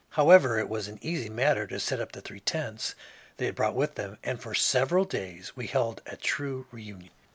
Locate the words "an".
0.87-0.97